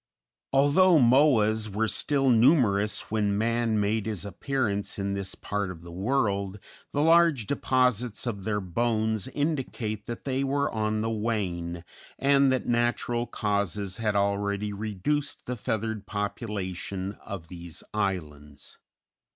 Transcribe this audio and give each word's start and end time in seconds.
Although 0.51 0.97
Moas 0.97 1.69
were 1.69 1.87
still 1.87 2.31
numerous 2.31 3.11
when 3.11 3.37
man 3.37 3.79
made 3.79 4.07
his 4.07 4.25
appearance 4.25 4.97
in 4.97 5.13
this 5.13 5.35
part 5.35 5.69
of 5.69 5.83
the 5.83 5.91
world, 5.91 6.59
the 6.91 7.03
large 7.03 7.45
deposits 7.45 8.25
of 8.25 8.43
their 8.43 8.59
bones 8.59 9.27
indicate 9.27 10.07
that 10.07 10.23
they 10.23 10.43
were 10.43 10.71
on 10.71 11.01
the 11.01 11.11
wane, 11.11 11.85
and 12.17 12.51
that 12.51 12.65
natural 12.65 13.27
causes 13.27 13.97
had 13.97 14.15
already 14.15 14.73
reduced 14.73 15.45
the 15.45 15.55
feathered 15.55 16.07
population 16.07 17.11
of 17.23 17.47
these 17.47 17.83
islands. 17.93 18.79